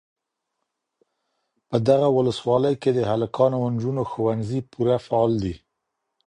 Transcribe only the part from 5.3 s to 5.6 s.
دي.